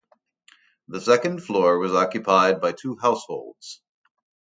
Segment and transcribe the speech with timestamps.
[0.87, 3.83] The second floor was occupied by two households.